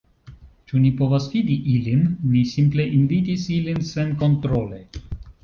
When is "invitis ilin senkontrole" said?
3.01-4.83